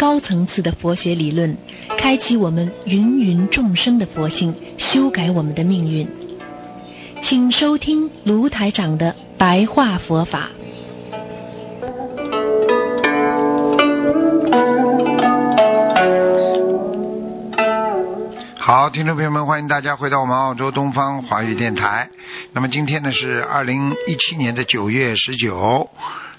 [0.00, 1.58] 高层次的佛学理论，
[1.98, 6.08] 开启我们芸芸众生的佛性，修改我们的命运。
[7.22, 10.48] 请收听卢台长的白话佛法。
[18.56, 22.08] 好，听众朋友们，欢迎大家回到我们澳洲东方华语电台。
[22.54, 25.90] 那么今天呢是二零一七年的九月十九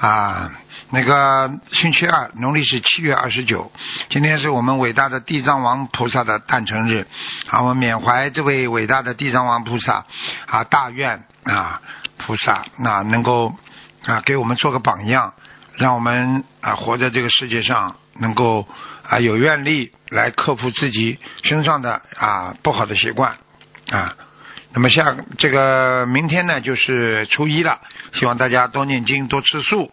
[0.00, 0.52] 啊，
[0.90, 3.70] 那个星期二，农历是七月二十九。
[4.10, 7.06] 今天是我们伟大的地藏王菩萨的诞辰日，
[7.48, 10.04] 啊，我们缅怀这位伟大的地藏王菩萨
[10.46, 11.80] 啊，大愿啊
[12.18, 13.54] 菩萨，那能够
[14.04, 15.34] 啊给我们做个榜样，
[15.76, 18.66] 让我们啊活在这个世界上能够。
[19.08, 23.36] 啊，有愿力来克服自己身上的啊不好的习惯
[23.92, 24.16] 啊。
[24.72, 27.80] 那么下这个明天呢，就是初一了，
[28.12, 29.90] 希望大家多念经，多吃素。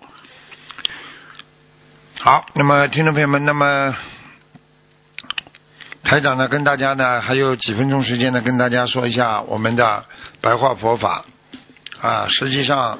[2.19, 3.95] 好，那么听众朋友们，那么
[6.03, 10.05] 台长呢，跟大家呢还有几分钟时间呢，跟大家说一下我们的
[10.41, 11.25] 白话佛法
[12.01, 12.27] 啊。
[12.29, 12.99] 实际上，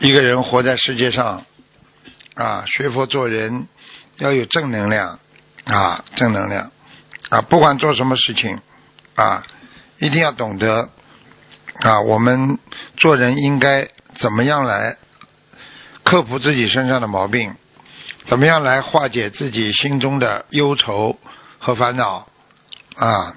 [0.00, 1.44] 一个人活在世界上
[2.34, 3.66] 啊，学佛做人
[4.16, 5.18] 要有正能量。
[5.64, 6.72] 啊，正能量
[7.28, 7.40] 啊！
[7.42, 8.58] 不管做什么事情
[9.14, 9.46] 啊，
[10.00, 10.90] 一定要懂得
[11.80, 12.58] 啊，我们
[12.96, 13.88] 做人应该
[14.20, 14.96] 怎么样来
[16.04, 17.54] 克服自己身上的毛病，
[18.26, 21.18] 怎么样来化解自己心中的忧愁
[21.58, 22.28] 和烦恼
[22.96, 23.36] 啊！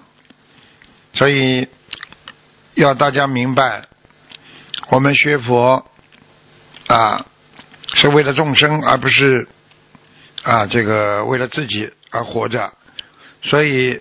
[1.14, 1.68] 所以
[2.76, 3.86] 要大家明白，
[4.90, 5.86] 我们学佛
[6.88, 7.26] 啊，
[7.94, 9.48] 是为了众生，而不是
[10.44, 11.92] 啊，这个为了自己。
[12.12, 12.72] 而活着，
[13.42, 14.00] 所以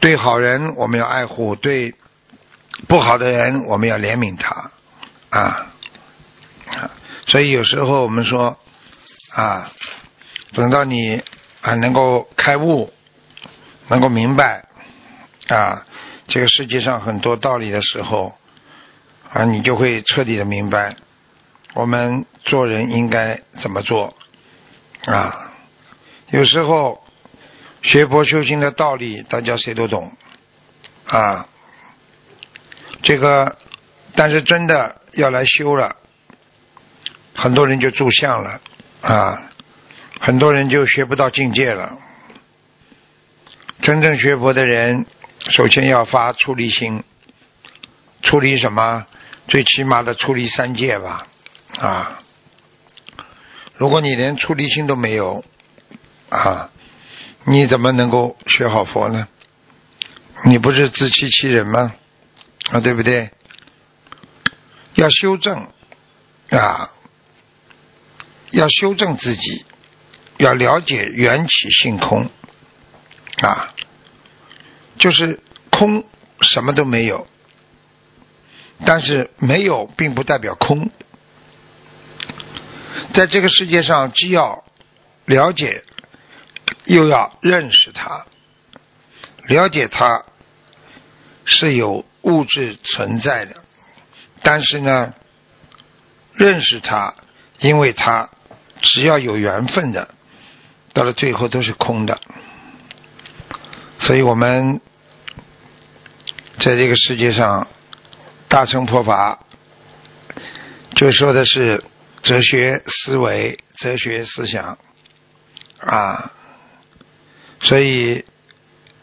[0.00, 1.94] 对好人我们要爱护，对
[2.90, 4.72] 不好的人我们要怜悯他
[5.30, 5.66] 啊。
[7.28, 8.58] 所以有时候我们说
[9.32, 9.70] 啊，
[10.54, 11.22] 等到你
[11.60, 12.92] 啊能够开悟，
[13.86, 14.64] 能够明白
[15.46, 15.86] 啊
[16.26, 18.34] 这个世界上很多道理的时候
[19.32, 20.96] 啊，你就会彻底的明白
[21.74, 24.16] 我们做人应该怎么做
[25.04, 25.52] 啊。
[26.30, 27.04] 有时候
[27.82, 30.12] 学佛修行的道理，大家谁都懂
[31.06, 31.46] 啊。
[33.02, 33.56] 这个，
[34.14, 35.96] 但是真的要来修了，
[37.34, 38.60] 很多人就住相了
[39.00, 39.42] 啊，
[40.20, 41.96] 很多人就学不到境界了。
[43.82, 45.06] 真正学佛的人，
[45.48, 47.02] 首先要发出离心，
[48.22, 49.06] 出离什么？
[49.48, 51.26] 最起码的出离三界吧
[51.78, 52.20] 啊。
[53.76, 55.42] 如果你连出离心都没有，
[56.28, 56.70] 啊，
[57.44, 59.26] 你怎么能够学好佛呢？
[60.44, 61.94] 你不是自欺欺人吗？
[62.70, 63.30] 啊，对不对？
[64.94, 65.68] 要修正
[66.50, 66.92] 啊，
[68.50, 69.64] 要修正自己，
[70.38, 72.30] 要了解缘起性空
[73.42, 73.74] 啊，
[74.98, 76.04] 就是空
[76.40, 77.26] 什么都没有，
[78.84, 80.90] 但是没有并不代表空，
[83.14, 84.64] 在这个世界上，既要
[85.26, 85.84] 了解。
[86.86, 88.26] 又要认识它，
[89.46, 90.24] 了解它
[91.44, 93.56] 是有物质存在的，
[94.42, 95.14] 但是呢，
[96.34, 97.14] 认识它，
[97.60, 98.28] 因为它
[98.80, 100.14] 只要有缘分的，
[100.92, 102.20] 到了最后都是空的。
[104.00, 104.80] 所以我们
[106.58, 107.68] 在这个世界上
[108.48, 109.40] 大乘佛法，
[110.94, 111.84] 就说的是
[112.22, 114.78] 哲学思维、哲学思想
[115.80, 116.32] 啊。
[117.62, 118.24] 所以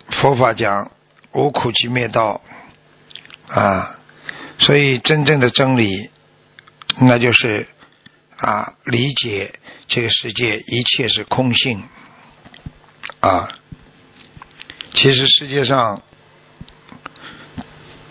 [0.10, 0.92] 佛法讲
[1.32, 2.42] 无苦集灭道
[3.48, 3.98] 啊，
[4.60, 6.10] 所以真正的真理，
[7.00, 7.68] 那就是
[8.36, 9.54] 啊理解
[9.88, 11.84] 这个世界一切是空性
[13.22, 13.50] 啊。
[14.94, 16.02] 其实世界上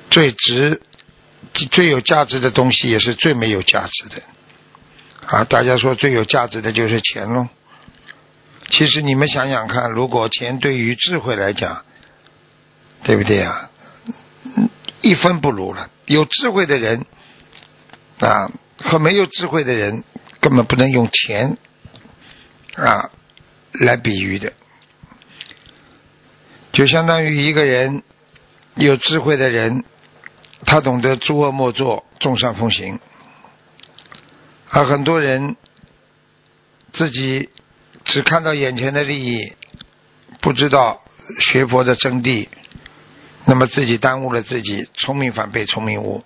[0.08, 0.80] 最值、
[1.70, 4.22] 最有价值的东西，也是最没有价值的
[5.26, 5.44] 啊。
[5.44, 7.48] 大家说最有价值的就是钱喽。
[8.70, 11.84] 其实你们想想看，如果钱对于智慧来讲，
[13.02, 13.70] 对不对啊？
[15.06, 15.88] 一分不如了。
[16.06, 17.06] 有智慧的人
[18.18, 20.02] 啊，和没有智慧的人
[20.40, 21.56] 根本不能用钱
[22.74, 23.10] 啊
[23.72, 24.52] 来比喻的。
[26.72, 28.02] 就相当于一个人
[28.74, 29.84] 有智慧的人，
[30.64, 32.98] 他懂得诸恶莫作，众善奉行。
[34.68, 35.56] 而很多人
[36.92, 37.48] 自己
[38.04, 39.52] 只看到眼前的利益，
[40.40, 41.00] 不知道
[41.40, 42.48] 学佛的真谛，
[43.46, 46.24] 那么自己耽误了自己，聪明反被聪明误。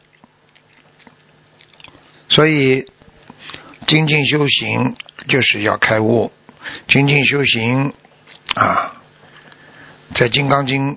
[2.30, 2.86] 所以
[3.86, 4.96] 精进修行
[5.28, 6.32] 就是要开悟，
[6.88, 7.92] 精进修行
[8.54, 9.02] 啊，
[10.14, 10.96] 在《金刚经》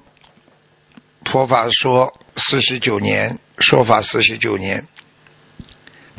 [1.31, 4.87] 佛法说四十九年，说法四十九年。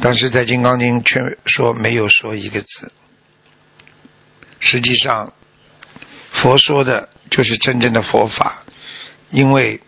[0.01, 2.93] 但是在《金刚经》却说没有说一个字。
[4.61, 5.33] 实际上，
[6.33, 8.65] 佛说的就是真正的佛法，
[9.31, 9.81] 因为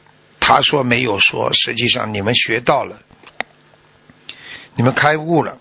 [0.48, 3.02] 他说没有说，实际上你们学到了，
[4.76, 5.58] 你们开悟了，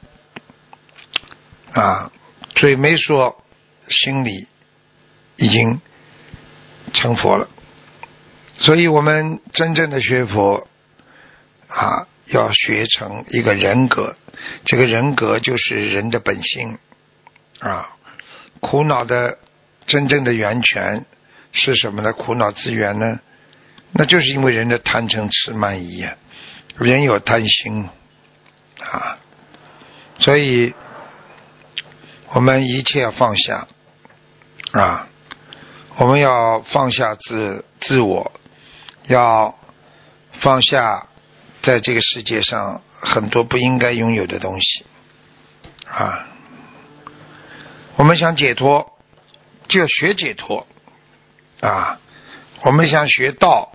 [1.74, 2.12] 啊，
[2.50, 3.44] 嘴没说，
[3.90, 4.48] 心里
[5.38, 5.82] 已经
[6.94, 7.50] 成佛了。
[8.60, 10.68] 所以我们真正的学佛，
[11.68, 14.16] 啊，要学成一个人格。
[14.66, 16.78] 这个人格就是人的本性
[17.58, 17.90] 啊，
[18.60, 19.40] 苦恼的
[19.88, 21.06] 真正的源泉
[21.52, 22.14] 是什么呢？
[22.14, 23.20] 苦恼之源呢？
[23.98, 26.16] 那就是因为人的贪嗔痴慢疑啊，
[26.78, 27.90] 人有贪心
[28.82, 29.18] 啊，
[30.20, 30.74] 所以
[32.34, 33.68] 我们一切要放下
[34.74, 35.08] 啊，
[35.96, 38.34] 我们要放下自自我，
[39.08, 39.58] 要
[40.42, 41.08] 放下
[41.64, 42.82] 在这个世界上。
[42.98, 44.84] 很多不应该拥有的东西
[45.86, 46.26] 啊！
[47.98, 48.98] 我们想解脱，
[49.68, 50.66] 就要学解脱
[51.60, 52.00] 啊！
[52.64, 53.72] 我们想学道，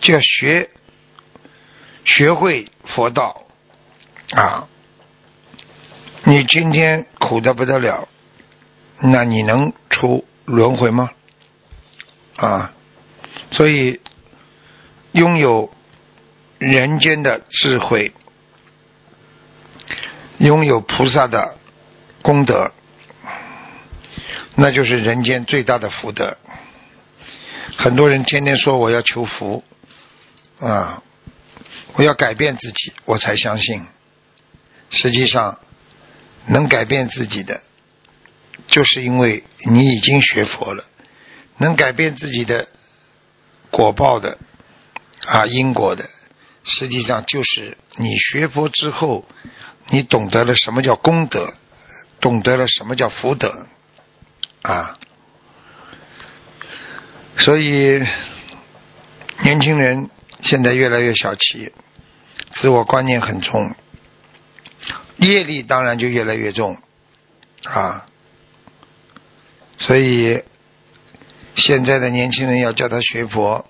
[0.00, 0.70] 就要学
[2.04, 3.44] 学会佛道
[4.36, 4.68] 啊！
[6.24, 8.08] 你今天苦的不得了，
[9.00, 11.10] 那你能出轮回吗？
[12.36, 12.72] 啊！
[13.50, 14.00] 所以
[15.12, 15.72] 拥有
[16.58, 18.12] 人间的智慧。
[20.38, 21.56] 拥有菩萨的
[22.20, 22.70] 功德，
[24.54, 26.36] 那就是人间最大的福德。
[27.78, 29.64] 很多人天天说我要求福，
[30.60, 31.02] 啊，
[31.94, 33.86] 我要改变自己，我才相信。
[34.90, 35.58] 实际上，
[36.46, 37.62] 能改变自己的，
[38.66, 40.84] 就是因为你已经学佛了。
[41.58, 42.68] 能改变自己的
[43.70, 44.38] 果报的，
[45.26, 46.08] 啊，因果的，
[46.64, 49.24] 实际上就是你学佛之后。
[49.88, 51.54] 你懂得了什么叫功德，
[52.20, 53.68] 懂得了什么叫福德，
[54.62, 54.98] 啊！
[57.38, 58.04] 所以
[59.44, 60.10] 年轻人
[60.42, 61.72] 现在越来越小气，
[62.54, 63.74] 自我观念很重，
[65.16, 66.76] 业力当然就越来越重，
[67.64, 68.06] 啊！
[69.78, 70.42] 所以
[71.56, 73.66] 现在的年轻人要叫他学佛，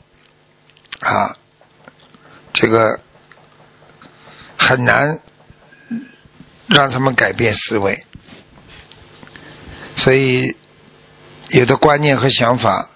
[1.01, 1.37] 啊，
[2.53, 3.01] 这个
[4.57, 5.21] 很难。
[6.69, 8.05] 让他们改变思维，
[9.95, 10.57] 所以
[11.51, 12.91] 有的观念和想法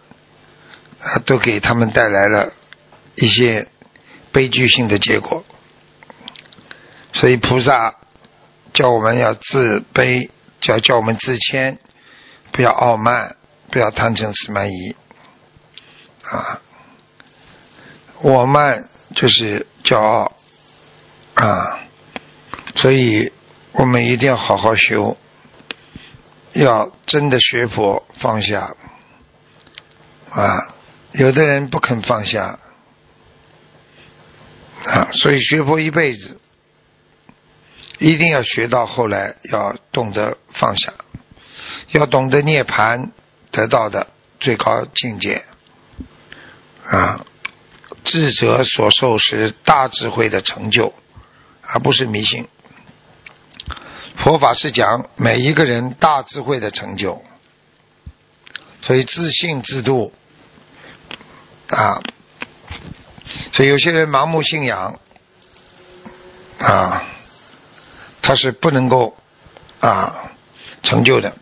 [0.99, 2.53] 啊，都给他们带来了
[3.15, 3.69] 一些
[4.33, 5.45] 悲剧性的结果。
[7.13, 7.97] 所以菩萨
[8.73, 10.31] 叫我们要自卑，
[10.61, 11.79] 叫叫我们自谦，
[12.53, 13.37] 不要傲慢，
[13.71, 14.97] 不要贪嗔痴慢疑
[16.23, 16.61] 啊。
[18.23, 20.33] 我慢就是骄傲
[21.35, 21.81] 啊，
[22.77, 23.33] 所以。
[23.73, 25.17] 我们一定要好好修，
[26.55, 28.75] 要真的学佛放下
[30.29, 30.75] 啊！
[31.13, 32.59] 有的人不肯放下
[34.85, 36.41] 啊，所以学佛一辈子，
[37.99, 40.93] 一定要学到后来，要懂得放下，
[41.93, 43.11] 要懂得涅槃
[43.51, 44.07] 得到的
[44.39, 45.45] 最高境界
[46.87, 47.27] 啊！
[48.03, 50.95] 智者所受是大智慧的成就，
[51.61, 52.49] 而不是迷信。
[54.17, 57.23] 佛法是讲每一个人大智慧的成就，
[58.81, 60.13] 所以自信自度
[61.69, 62.01] 啊，
[63.65, 64.99] 有些人盲目信仰
[66.59, 67.05] 啊，
[68.23, 69.17] 他是不能够
[69.81, 70.31] 啊
[70.83, 71.37] 成就的。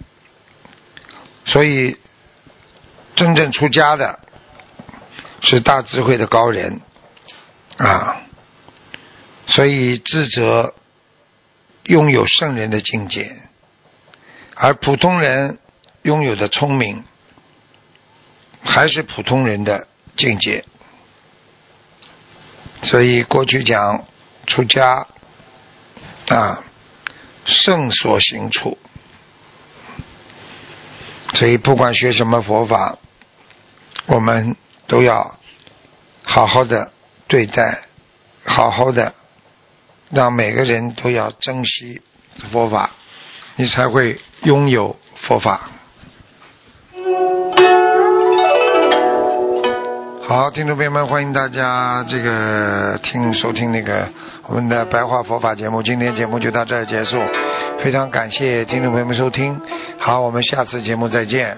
[1.47, 1.97] 所以
[3.15, 4.21] 真正出家的
[5.43, 6.81] 是大智慧的高人
[7.77, 8.23] 啊，
[9.47, 10.75] 所以智者。
[11.85, 13.35] 拥有圣人的境界，
[14.55, 15.59] 而普通人
[16.03, 17.03] 拥有的聪明，
[18.63, 20.67] 还是普通人的境界。
[22.83, 24.05] 所以过去讲
[24.47, 25.07] 出家
[26.29, 26.63] 啊，
[27.45, 28.79] 圣所行处。
[31.35, 32.97] 所以不管学什么佛法，
[34.07, 34.57] 我们
[34.87, 35.39] 都要
[36.23, 36.91] 好好的
[37.27, 37.83] 对待，
[38.45, 39.15] 好好的，
[40.11, 42.01] 让每个人都要珍惜
[42.51, 42.91] 佛法，
[43.57, 45.71] 你才会拥有佛法。
[50.29, 54.07] 好，听众朋友们，欢迎大家这个听收听那个
[54.47, 55.83] 我们的白话佛法节目。
[55.83, 57.19] 今天节目就到这儿结束，
[57.83, 59.59] 非常感谢听众朋友们收听。
[59.99, 61.57] 好，我们下次节目再见。